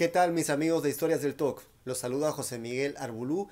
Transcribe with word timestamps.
¿Qué 0.00 0.08
tal 0.08 0.32
mis 0.32 0.48
amigos 0.48 0.82
de 0.82 0.88
Historias 0.88 1.20
del 1.20 1.34
Talk? 1.34 1.60
Los 1.84 1.98
saluda 1.98 2.32
José 2.32 2.58
Miguel 2.58 2.94
Arbulú 2.96 3.48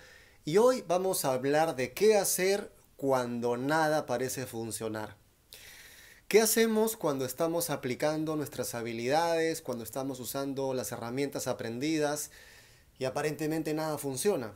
y 0.46 0.56
hoy 0.56 0.82
vamos 0.88 1.26
a 1.26 1.34
hablar 1.34 1.76
de 1.76 1.92
qué 1.92 2.16
hacer 2.16 2.72
cuando 2.96 3.58
nada 3.58 4.06
parece 4.06 4.46
funcionar. 4.46 5.18
¿Qué 6.26 6.40
hacemos 6.40 6.96
cuando 6.96 7.26
estamos 7.26 7.68
aplicando 7.68 8.34
nuestras 8.34 8.74
habilidades, 8.74 9.60
cuando 9.60 9.84
estamos 9.84 10.20
usando 10.20 10.72
las 10.72 10.90
herramientas 10.90 11.48
aprendidas 11.48 12.30
y 12.98 13.04
aparentemente 13.04 13.74
nada 13.74 13.98
funciona? 13.98 14.54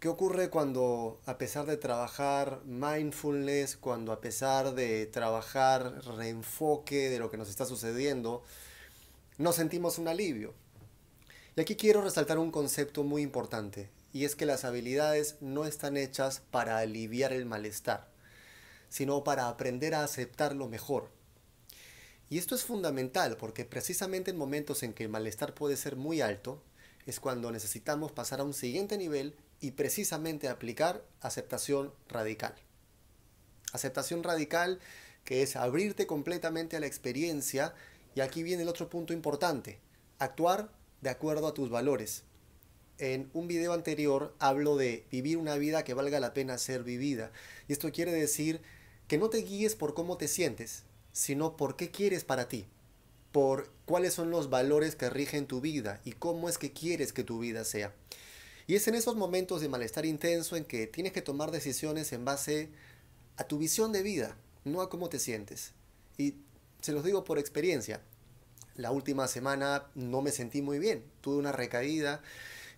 ¿Qué 0.00 0.08
ocurre 0.08 0.50
cuando 0.50 1.22
a 1.24 1.38
pesar 1.38 1.64
de 1.64 1.78
trabajar 1.78 2.60
mindfulness, 2.66 3.78
cuando 3.78 4.12
a 4.12 4.20
pesar 4.20 4.74
de 4.74 5.06
trabajar 5.06 6.04
reenfoque 6.04 7.08
de 7.08 7.18
lo 7.18 7.30
que 7.30 7.38
nos 7.38 7.48
está 7.48 7.64
sucediendo, 7.64 8.42
no 9.38 9.54
sentimos 9.54 9.96
un 9.96 10.08
alivio? 10.08 10.52
Y 11.58 11.60
aquí 11.60 11.74
quiero 11.74 12.02
resaltar 12.02 12.38
un 12.38 12.52
concepto 12.52 13.02
muy 13.02 13.20
importante, 13.20 13.90
y 14.12 14.24
es 14.24 14.36
que 14.36 14.46
las 14.46 14.64
habilidades 14.64 15.38
no 15.40 15.64
están 15.64 15.96
hechas 15.96 16.40
para 16.52 16.78
aliviar 16.78 17.32
el 17.32 17.46
malestar, 17.46 18.06
sino 18.88 19.24
para 19.24 19.48
aprender 19.48 19.96
a 19.96 20.04
aceptarlo 20.04 20.68
mejor. 20.68 21.10
Y 22.30 22.38
esto 22.38 22.54
es 22.54 22.62
fundamental 22.62 23.36
porque 23.36 23.64
precisamente 23.64 24.30
en 24.30 24.36
momentos 24.36 24.84
en 24.84 24.94
que 24.94 25.02
el 25.02 25.08
malestar 25.08 25.52
puede 25.52 25.76
ser 25.76 25.96
muy 25.96 26.20
alto, 26.20 26.62
es 27.06 27.18
cuando 27.18 27.50
necesitamos 27.50 28.12
pasar 28.12 28.38
a 28.38 28.44
un 28.44 28.54
siguiente 28.54 28.96
nivel 28.96 29.34
y 29.60 29.72
precisamente 29.72 30.48
aplicar 30.48 31.04
aceptación 31.22 31.92
radical. 32.08 32.54
Aceptación 33.72 34.22
radical 34.22 34.78
que 35.24 35.42
es 35.42 35.56
abrirte 35.56 36.06
completamente 36.06 36.76
a 36.76 36.80
la 36.80 36.86
experiencia 36.86 37.74
y 38.14 38.20
aquí 38.20 38.44
viene 38.44 38.62
el 38.62 38.68
otro 38.68 38.88
punto 38.88 39.12
importante, 39.12 39.80
actuar 40.20 40.77
de 41.00 41.10
acuerdo 41.10 41.46
a 41.46 41.54
tus 41.54 41.70
valores. 41.70 42.22
En 42.98 43.30
un 43.32 43.46
video 43.46 43.72
anterior 43.72 44.34
hablo 44.38 44.76
de 44.76 45.04
vivir 45.10 45.36
una 45.36 45.56
vida 45.56 45.84
que 45.84 45.94
valga 45.94 46.18
la 46.20 46.34
pena 46.34 46.58
ser 46.58 46.82
vivida. 46.82 47.30
Y 47.68 47.72
esto 47.72 47.92
quiere 47.92 48.12
decir 48.12 48.60
que 49.06 49.18
no 49.18 49.30
te 49.30 49.38
guíes 49.38 49.76
por 49.76 49.94
cómo 49.94 50.16
te 50.16 50.26
sientes, 50.26 50.82
sino 51.12 51.56
por 51.56 51.76
qué 51.76 51.90
quieres 51.90 52.24
para 52.24 52.48
ti, 52.48 52.66
por 53.30 53.70
cuáles 53.84 54.14
son 54.14 54.30
los 54.30 54.50
valores 54.50 54.96
que 54.96 55.10
rigen 55.10 55.46
tu 55.46 55.60
vida 55.60 56.00
y 56.04 56.12
cómo 56.12 56.48
es 56.48 56.58
que 56.58 56.72
quieres 56.72 57.12
que 57.12 57.24
tu 57.24 57.38
vida 57.38 57.64
sea. 57.64 57.94
Y 58.66 58.74
es 58.74 58.86
en 58.88 58.96
esos 58.96 59.16
momentos 59.16 59.60
de 59.60 59.68
malestar 59.68 60.04
intenso 60.04 60.56
en 60.56 60.64
que 60.64 60.86
tienes 60.86 61.12
que 61.12 61.22
tomar 61.22 61.50
decisiones 61.50 62.12
en 62.12 62.24
base 62.24 62.68
a 63.36 63.44
tu 63.44 63.58
visión 63.58 63.92
de 63.92 64.02
vida, 64.02 64.36
no 64.64 64.82
a 64.82 64.90
cómo 64.90 65.08
te 65.08 65.18
sientes. 65.18 65.72
Y 66.18 66.34
se 66.82 66.92
los 66.92 67.04
digo 67.04 67.24
por 67.24 67.38
experiencia 67.38 68.02
la 68.78 68.92
última 68.92 69.26
semana 69.26 69.88
no 69.96 70.22
me 70.22 70.30
sentí 70.30 70.62
muy 70.62 70.78
bien, 70.78 71.04
tuve 71.20 71.36
una 71.36 71.50
recaída 71.50 72.22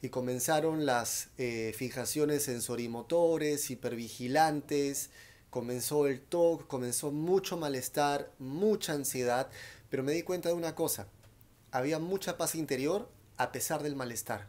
y 0.01 0.09
comenzaron 0.09 0.87
las 0.87 1.29
eh, 1.37 1.75
fijaciones 1.77 2.45
sensorimotores, 2.45 3.71
hipervigilantes, 3.71 5.11
comenzó 5.51 6.07
el 6.07 6.23
TOC, 6.23 6.67
comenzó 6.67 7.13
mucho 7.13 7.59
malestar, 7.59 8.33
mucha 8.39 8.95
ansiedad, 8.95 9.51
pero 9.91 10.03
me 10.03 10.13
di 10.13 10.23
cuenta 10.23 10.49
de 10.49 10.55
una 10.55 10.75
cosa, 10.75 11.07
había 11.71 11.99
mucha 11.99 12.39
paz 12.39 12.55
interior 12.55 13.11
a 13.37 13.53
pesar 13.53 13.83
del 13.83 13.95
malestar 13.95 14.49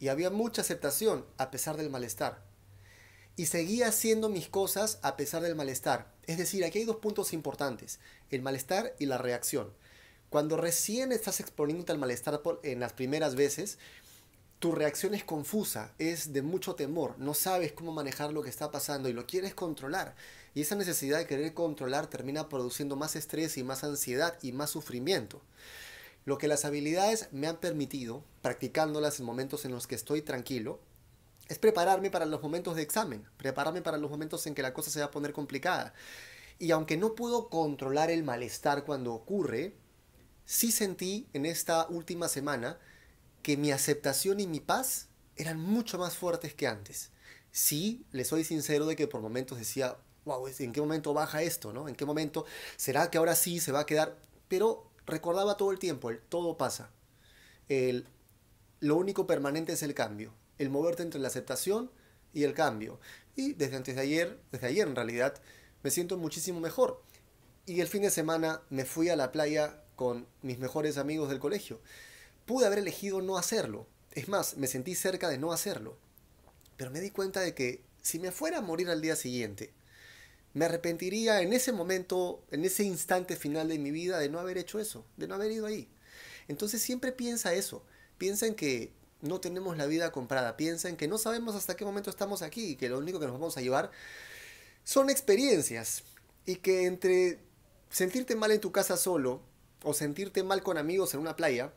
y 0.00 0.08
había 0.08 0.30
mucha 0.30 0.62
aceptación 0.62 1.24
a 1.38 1.52
pesar 1.52 1.76
del 1.76 1.90
malestar. 1.90 2.42
Y 3.36 3.46
seguía 3.46 3.88
haciendo 3.88 4.28
mis 4.28 4.48
cosas 4.48 4.98
a 5.02 5.16
pesar 5.16 5.42
del 5.42 5.54
malestar. 5.54 6.12
Es 6.26 6.38
decir, 6.38 6.64
aquí 6.64 6.80
hay 6.80 6.84
dos 6.86 6.96
puntos 6.96 7.32
importantes, 7.32 8.00
el 8.30 8.42
malestar 8.42 8.94
y 8.98 9.06
la 9.06 9.18
reacción. 9.18 9.72
Cuando 10.30 10.56
recién 10.56 11.12
estás 11.12 11.40
exponiéndote 11.40 11.92
al 11.92 11.98
malestar 11.98 12.40
en 12.62 12.80
las 12.80 12.92
primeras 12.92 13.36
veces, 13.36 13.78
tu 14.58 14.72
reacción 14.72 15.14
es 15.14 15.22
confusa, 15.22 15.92
es 15.98 16.32
de 16.32 16.42
mucho 16.42 16.74
temor, 16.74 17.14
no 17.18 17.34
sabes 17.34 17.72
cómo 17.72 17.92
manejar 17.92 18.32
lo 18.32 18.42
que 18.42 18.48
está 18.50 18.70
pasando 18.70 19.08
y 19.08 19.12
lo 19.12 19.26
quieres 19.26 19.54
controlar. 19.54 20.16
Y 20.54 20.62
esa 20.62 20.74
necesidad 20.74 21.18
de 21.18 21.26
querer 21.26 21.52
controlar 21.52 22.06
termina 22.06 22.48
produciendo 22.48 22.96
más 22.96 23.16
estrés 23.16 23.58
y 23.58 23.64
más 23.64 23.84
ansiedad 23.84 24.38
y 24.42 24.52
más 24.52 24.70
sufrimiento. 24.70 25.42
Lo 26.24 26.38
que 26.38 26.48
las 26.48 26.64
habilidades 26.64 27.28
me 27.32 27.46
han 27.46 27.58
permitido, 27.58 28.24
practicándolas 28.42 29.20
en 29.20 29.26
momentos 29.26 29.64
en 29.64 29.72
los 29.72 29.86
que 29.86 29.94
estoy 29.94 30.22
tranquilo, 30.22 30.80
es 31.48 31.58
prepararme 31.58 32.10
para 32.10 32.26
los 32.26 32.42
momentos 32.42 32.74
de 32.74 32.82
examen, 32.82 33.24
prepararme 33.36 33.82
para 33.82 33.98
los 33.98 34.10
momentos 34.10 34.46
en 34.46 34.54
que 34.54 34.62
la 34.62 34.74
cosa 34.74 34.90
se 34.90 34.98
va 34.98 35.06
a 35.06 35.10
poner 35.10 35.32
complicada. 35.32 35.94
Y 36.58 36.70
aunque 36.70 36.96
no 36.96 37.14
puedo 37.14 37.48
controlar 37.48 38.10
el 38.10 38.24
malestar 38.24 38.84
cuando 38.84 39.12
ocurre, 39.12 39.74
sí 40.46 40.72
sentí 40.72 41.28
en 41.34 41.44
esta 41.44 41.86
última 41.88 42.28
semana 42.28 42.78
que 43.42 43.56
mi 43.56 43.72
aceptación 43.72 44.40
y 44.40 44.46
mi 44.46 44.60
paz 44.60 45.08
eran 45.36 45.60
mucho 45.60 45.98
más 45.98 46.16
fuertes 46.16 46.54
que 46.54 46.66
antes. 46.66 47.10
Sí, 47.50 48.06
le 48.12 48.24
soy 48.24 48.44
sincero 48.44 48.86
de 48.86 48.96
que 48.96 49.08
por 49.08 49.20
momentos 49.20 49.58
decía, 49.58 49.96
wow, 50.24 50.46
¿en 50.58 50.72
qué 50.72 50.80
momento 50.80 51.12
baja 51.12 51.42
esto? 51.42 51.72
¿no? 51.72 51.88
¿En 51.88 51.94
qué 51.94 52.04
momento 52.04 52.46
será 52.76 53.10
que 53.10 53.18
ahora 53.18 53.34
sí 53.34 53.60
se 53.60 53.72
va 53.72 53.80
a 53.80 53.86
quedar? 53.86 54.16
Pero 54.48 54.90
recordaba 55.06 55.56
todo 55.56 55.72
el 55.72 55.78
tiempo, 55.78 56.10
el 56.10 56.20
todo 56.20 56.56
pasa. 56.56 56.90
El, 57.68 58.06
lo 58.80 58.96
único 58.96 59.26
permanente 59.26 59.72
es 59.72 59.82
el 59.82 59.94
cambio, 59.94 60.32
el 60.58 60.70
moverte 60.70 61.02
entre 61.02 61.20
la 61.20 61.28
aceptación 61.28 61.90
y 62.32 62.44
el 62.44 62.54
cambio. 62.54 63.00
Y 63.34 63.54
desde 63.54 63.76
antes 63.76 63.96
de 63.96 64.02
ayer, 64.02 64.40
desde 64.52 64.68
ayer 64.68 64.86
en 64.86 64.96
realidad, 64.96 65.34
me 65.82 65.90
siento 65.90 66.16
muchísimo 66.16 66.60
mejor. 66.60 67.02
Y 67.64 67.80
el 67.80 67.88
fin 67.88 68.02
de 68.02 68.10
semana 68.10 68.62
me 68.70 68.84
fui 68.84 69.08
a 69.08 69.16
la 69.16 69.32
playa 69.32 69.82
con 69.96 70.26
mis 70.42 70.58
mejores 70.58 70.98
amigos 70.98 71.28
del 71.28 71.40
colegio. 71.40 71.80
Pude 72.44 72.66
haber 72.66 72.78
elegido 72.78 73.22
no 73.22 73.38
hacerlo. 73.38 73.86
Es 74.12 74.28
más, 74.28 74.56
me 74.56 74.68
sentí 74.68 74.94
cerca 74.94 75.28
de 75.28 75.38
no 75.38 75.52
hacerlo. 75.52 75.96
Pero 76.76 76.90
me 76.90 77.00
di 77.00 77.10
cuenta 77.10 77.40
de 77.40 77.54
que 77.54 77.82
si 78.02 78.18
me 78.18 78.30
fuera 78.30 78.58
a 78.58 78.62
morir 78.62 78.88
al 78.88 79.00
día 79.00 79.16
siguiente, 79.16 79.72
me 80.52 80.66
arrepentiría 80.66 81.42
en 81.42 81.52
ese 81.52 81.72
momento, 81.72 82.44
en 82.50 82.64
ese 82.64 82.84
instante 82.84 83.36
final 83.36 83.68
de 83.68 83.78
mi 83.78 83.90
vida, 83.90 84.18
de 84.18 84.28
no 84.28 84.38
haber 84.38 84.58
hecho 84.58 84.78
eso, 84.78 85.04
de 85.16 85.26
no 85.26 85.34
haber 85.34 85.50
ido 85.50 85.66
ahí. 85.66 85.88
Entonces 86.48 86.80
siempre 86.80 87.12
piensa 87.12 87.54
eso. 87.54 87.84
Piensa 88.18 88.46
en 88.46 88.54
que 88.54 88.92
no 89.22 89.40
tenemos 89.40 89.76
la 89.76 89.86
vida 89.86 90.12
comprada. 90.12 90.56
Piensa 90.56 90.88
en 90.88 90.96
que 90.96 91.08
no 91.08 91.18
sabemos 91.18 91.54
hasta 91.56 91.76
qué 91.76 91.84
momento 91.84 92.10
estamos 92.10 92.42
aquí 92.42 92.68
y 92.68 92.76
que 92.76 92.88
lo 92.88 92.98
único 92.98 93.18
que 93.18 93.26
nos 93.26 93.34
vamos 93.34 93.56
a 93.56 93.60
llevar 93.60 93.90
son 94.84 95.10
experiencias. 95.10 96.04
Y 96.44 96.56
que 96.56 96.86
entre 96.86 97.40
sentirte 97.90 98.36
mal 98.36 98.52
en 98.52 98.60
tu 98.60 98.72
casa 98.72 98.96
solo 98.96 99.42
o 99.82 99.94
sentirte 99.94 100.42
mal 100.42 100.62
con 100.62 100.78
amigos 100.78 101.14
en 101.14 101.20
una 101.20 101.36
playa, 101.36 101.72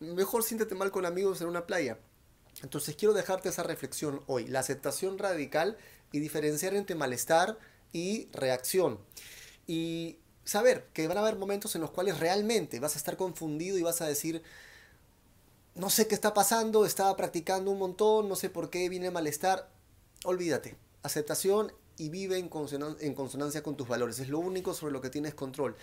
mejor 0.00 0.42
siéntete 0.42 0.74
mal 0.74 0.90
con 0.90 1.06
amigos 1.06 1.40
en 1.40 1.48
una 1.48 1.66
playa. 1.66 1.98
Entonces 2.62 2.96
quiero 2.96 3.14
dejarte 3.14 3.48
esa 3.48 3.62
reflexión 3.62 4.22
hoy, 4.26 4.46
la 4.46 4.60
aceptación 4.60 5.18
radical 5.18 5.78
y 6.12 6.20
diferenciar 6.20 6.74
entre 6.74 6.96
malestar 6.96 7.58
y 7.92 8.28
reacción. 8.32 8.98
Y 9.66 10.18
saber 10.44 10.86
que 10.92 11.08
van 11.08 11.16
a 11.16 11.20
haber 11.20 11.36
momentos 11.36 11.74
en 11.74 11.80
los 11.80 11.90
cuales 11.90 12.20
realmente 12.20 12.80
vas 12.80 12.94
a 12.94 12.98
estar 12.98 13.16
confundido 13.16 13.78
y 13.78 13.82
vas 13.82 14.00
a 14.02 14.06
decir, 14.06 14.42
no 15.74 15.88
sé 15.88 16.06
qué 16.06 16.14
está 16.14 16.34
pasando, 16.34 16.84
estaba 16.84 17.16
practicando 17.16 17.70
un 17.70 17.78
montón, 17.78 18.28
no 18.28 18.36
sé 18.36 18.50
por 18.50 18.70
qué 18.70 18.88
viene 18.88 19.10
malestar. 19.10 19.70
Olvídate, 20.24 20.76
aceptación 21.02 21.72
y 21.96 22.10
vive 22.10 22.38
en, 22.38 22.48
consonancia 22.48 23.62
con 23.62 23.76
tus 23.76 23.88
valores. 23.88 24.18
Es 24.18 24.28
lo 24.28 24.38
único 24.38 24.74
sobre 24.74 24.92
lo 24.92 25.00
que 25.00 25.10
tienes 25.10 25.34
control. 25.34 25.76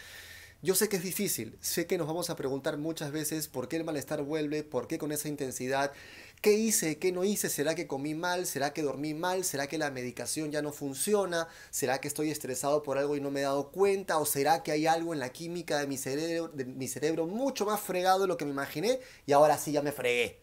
Yo 0.61 0.75
sé 0.75 0.89
que 0.89 0.97
es 0.97 1.03
difícil, 1.03 1.57
sé 1.61 1.87
que 1.87 1.97
nos 1.97 2.05
vamos 2.05 2.29
a 2.29 2.35
preguntar 2.35 2.77
muchas 2.77 3.13
veces 3.13 3.47
por 3.47 3.69
qué 3.69 3.77
el 3.77 3.85
malestar 3.85 4.23
vuelve, 4.23 4.61
por 4.63 4.87
qué 4.87 4.97
con 4.97 5.13
esa 5.13 5.29
intensidad, 5.29 5.93
qué 6.41 6.51
hice, 6.51 6.99
qué 6.99 7.13
no 7.13 7.23
hice, 7.23 7.47
será 7.47 7.75
que 7.75 7.87
comí 7.87 8.13
mal, 8.13 8.45
será 8.45 8.73
que 8.73 8.81
dormí 8.81 9.13
mal, 9.13 9.45
será 9.45 9.67
que 9.67 9.77
la 9.77 9.89
medicación 9.89 10.51
ya 10.51 10.61
no 10.61 10.73
funciona, 10.73 11.47
será 11.69 12.01
que 12.01 12.09
estoy 12.09 12.29
estresado 12.29 12.83
por 12.83 12.97
algo 12.97 13.15
y 13.15 13.21
no 13.21 13.31
me 13.31 13.39
he 13.39 13.43
dado 13.43 13.71
cuenta, 13.71 14.17
o 14.17 14.25
será 14.25 14.61
que 14.61 14.73
hay 14.73 14.85
algo 14.85 15.13
en 15.13 15.21
la 15.21 15.29
química 15.29 15.79
de 15.79 15.87
mi 15.87 15.97
cerebro, 15.97 16.49
de 16.49 16.65
mi 16.65 16.89
cerebro 16.89 17.25
mucho 17.25 17.65
más 17.65 17.79
fregado 17.79 18.19
de 18.19 18.27
lo 18.27 18.35
que 18.35 18.43
me 18.43 18.51
imaginé 18.51 18.99
y 19.25 19.31
ahora 19.31 19.57
sí 19.57 19.71
ya 19.71 19.81
me 19.81 19.93
fregué. 19.93 20.41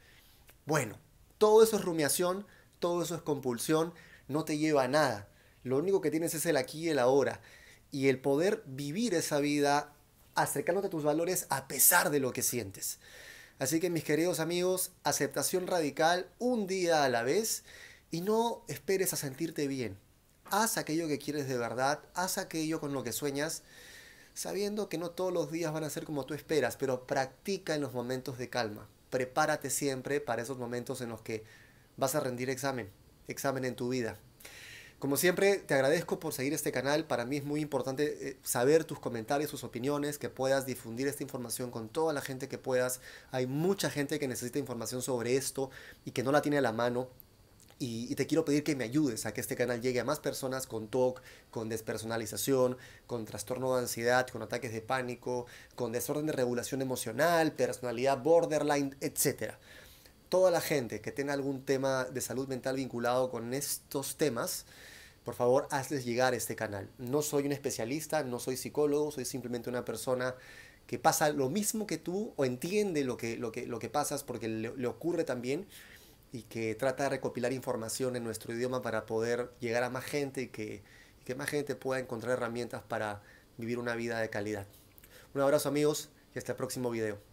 Bueno, 0.64 0.98
todo 1.36 1.62
eso 1.62 1.76
es 1.76 1.84
rumiación, 1.84 2.46
todo 2.78 3.02
eso 3.02 3.16
es 3.16 3.20
compulsión, 3.20 3.92
no 4.28 4.46
te 4.46 4.56
lleva 4.56 4.84
a 4.84 4.88
nada. 4.88 5.28
Lo 5.62 5.76
único 5.76 6.00
que 6.00 6.10
tienes 6.10 6.32
es 6.32 6.46
el 6.46 6.56
aquí 6.56 6.86
y 6.86 6.88
el 6.88 6.98
ahora. 6.98 7.42
Y 7.90 8.08
el 8.08 8.18
poder 8.18 8.62
vivir 8.66 9.12
esa 9.14 9.40
vida 9.40 9.92
acercándote 10.36 10.86
a 10.86 10.90
tus 10.90 11.02
valores 11.02 11.46
a 11.50 11.66
pesar 11.66 12.10
de 12.10 12.20
lo 12.20 12.32
que 12.32 12.42
sientes. 12.42 12.98
Así 13.58 13.80
que 13.80 13.90
mis 13.90 14.04
queridos 14.04 14.38
amigos, 14.38 14.92
aceptación 15.02 15.66
radical 15.66 16.28
un 16.38 16.66
día 16.66 17.04
a 17.04 17.08
la 17.08 17.22
vez 17.22 17.64
y 18.10 18.20
no 18.20 18.62
esperes 18.68 19.12
a 19.12 19.16
sentirte 19.16 19.66
bien. 19.66 19.98
Haz 20.50 20.76
aquello 20.76 21.08
que 21.08 21.18
quieres 21.18 21.48
de 21.48 21.56
verdad, 21.56 22.00
haz 22.14 22.38
aquello 22.38 22.80
con 22.80 22.92
lo 22.92 23.02
que 23.02 23.12
sueñas, 23.12 23.62
sabiendo 24.34 24.88
que 24.88 24.98
no 24.98 25.10
todos 25.10 25.32
los 25.32 25.50
días 25.50 25.72
van 25.72 25.84
a 25.84 25.90
ser 25.90 26.04
como 26.04 26.26
tú 26.26 26.34
esperas, 26.34 26.76
pero 26.76 27.06
practica 27.06 27.74
en 27.74 27.80
los 27.80 27.94
momentos 27.94 28.38
de 28.38 28.50
calma. 28.50 28.86
Prepárate 29.10 29.70
siempre 29.70 30.20
para 30.20 30.42
esos 30.42 30.58
momentos 30.58 31.00
en 31.00 31.08
los 31.08 31.22
que 31.22 31.42
vas 31.96 32.14
a 32.14 32.20
rendir 32.20 32.50
examen, 32.50 32.90
examen 33.26 33.64
en 33.64 33.74
tu 33.74 33.88
vida. 33.88 34.18
Como 34.98 35.18
siempre, 35.18 35.58
te 35.58 35.74
agradezco 35.74 36.18
por 36.18 36.32
seguir 36.32 36.54
este 36.54 36.72
canal. 36.72 37.04
Para 37.04 37.26
mí 37.26 37.36
es 37.36 37.44
muy 37.44 37.60
importante 37.60 38.30
eh, 38.30 38.38
saber 38.42 38.84
tus 38.84 38.98
comentarios, 38.98 39.50
tus 39.50 39.62
opiniones, 39.62 40.16
que 40.16 40.30
puedas 40.30 40.64
difundir 40.64 41.06
esta 41.06 41.22
información 41.22 41.70
con 41.70 41.90
toda 41.90 42.14
la 42.14 42.22
gente 42.22 42.48
que 42.48 42.56
puedas. 42.56 43.00
Hay 43.30 43.46
mucha 43.46 43.90
gente 43.90 44.18
que 44.18 44.26
necesita 44.26 44.58
información 44.58 45.02
sobre 45.02 45.36
esto 45.36 45.70
y 46.06 46.12
que 46.12 46.22
no 46.22 46.32
la 46.32 46.40
tiene 46.40 46.56
a 46.58 46.62
la 46.62 46.72
mano. 46.72 47.08
Y, 47.78 48.14
te 48.14 48.26
quiero 48.26 48.46
pedir 48.46 48.64
que 48.64 48.74
me 48.74 48.84
ayudes 48.84 49.26
a 49.26 49.34
que 49.34 49.42
este 49.42 49.54
canal 49.54 49.82
llegue 49.82 50.00
a 50.00 50.04
más 50.04 50.18
personas 50.18 50.66
con 50.66 50.88
TOC, 50.88 51.20
con 51.50 51.68
despersonalización, 51.68 52.78
con 53.06 53.26
trastorno 53.26 53.74
de 53.74 53.82
ansiedad, 53.82 54.26
con 54.28 54.40
ataques 54.40 54.72
de 54.72 54.80
pánico, 54.80 55.44
con 55.74 55.92
desorden 55.92 56.24
de 56.24 56.32
regulación 56.32 56.80
emocional, 56.80 57.52
personalidad 57.52 58.22
borderline, 58.22 58.96
etc. 59.02 59.56
Toda 60.28 60.50
la 60.50 60.60
gente 60.60 61.00
que 61.00 61.12
tenga 61.12 61.32
algún 61.32 61.64
tema 61.64 62.04
de 62.04 62.20
salud 62.20 62.48
mental 62.48 62.76
vinculado 62.76 63.30
con 63.30 63.54
estos 63.54 64.16
temas, 64.16 64.66
por 65.24 65.34
favor, 65.34 65.68
hazles 65.70 66.04
llegar 66.04 66.32
a 66.32 66.36
este 66.36 66.56
canal. 66.56 66.88
No 66.98 67.22
soy 67.22 67.46
un 67.46 67.52
especialista, 67.52 68.24
no 68.24 68.38
soy 68.38 68.56
psicólogo, 68.56 69.10
soy 69.10 69.24
simplemente 69.24 69.70
una 69.70 69.84
persona 69.84 70.34
que 70.86 70.98
pasa 70.98 71.30
lo 71.30 71.50
mismo 71.50 71.86
que 71.86 71.98
tú 71.98 72.32
o 72.36 72.44
entiende 72.44 73.04
lo 73.04 73.16
que, 73.16 73.36
lo 73.36 73.52
que, 73.52 73.66
lo 73.66 73.78
que 73.78 73.88
pasas 73.88 74.22
porque 74.22 74.48
le, 74.48 74.76
le 74.76 74.86
ocurre 74.86 75.24
también 75.24 75.66
y 76.32 76.42
que 76.42 76.74
trata 76.74 77.04
de 77.04 77.10
recopilar 77.10 77.52
información 77.52 78.16
en 78.16 78.24
nuestro 78.24 78.52
idioma 78.54 78.82
para 78.82 79.06
poder 79.06 79.50
llegar 79.60 79.82
a 79.82 79.90
más 79.90 80.04
gente 80.04 80.42
y 80.42 80.48
que, 80.48 80.82
que 81.24 81.34
más 81.34 81.48
gente 81.48 81.74
pueda 81.74 82.00
encontrar 82.00 82.34
herramientas 82.34 82.82
para 82.82 83.22
vivir 83.58 83.78
una 83.78 83.94
vida 83.94 84.20
de 84.20 84.30
calidad. 84.30 84.66
Un 85.34 85.40
abrazo 85.40 85.68
amigos 85.68 86.10
y 86.34 86.38
hasta 86.38 86.52
el 86.52 86.56
próximo 86.56 86.90
video. 86.90 87.26